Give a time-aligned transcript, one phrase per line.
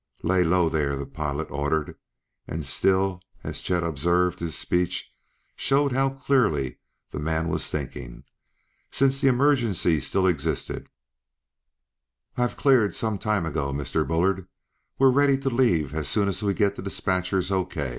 [0.23, 1.95] "Lay low there," the pilot ordered,
[2.47, 5.13] and still, as Chet observed, his speech
[5.55, 6.79] showed how clearly
[7.11, 8.23] the man was thinking,
[8.89, 10.89] since the emergency still existed
[12.35, 14.07] "I've cleared some time ago, Mr.
[14.07, 14.47] Bullard;
[14.97, 17.63] we're ready to leave as soon as we get the dispatcher's O.